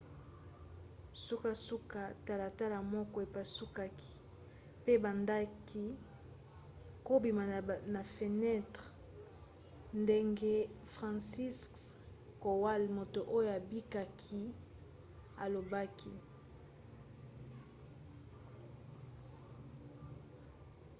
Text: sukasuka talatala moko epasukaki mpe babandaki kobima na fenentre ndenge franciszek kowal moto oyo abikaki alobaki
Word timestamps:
sukasuka 1.23 2.01
talatala 2.25 2.77
moko 2.93 3.17
epasukaki 3.27 4.13
mpe 4.81 4.93
babandaki 4.97 5.85
kobima 7.07 7.43
na 7.93 8.01
fenentre 8.13 8.85
ndenge 10.01 10.53
franciszek 10.93 11.75
kowal 12.41 12.83
moto 12.97 13.19
oyo 13.37 13.49
abikaki 13.59 14.41
alobaki 15.43 16.13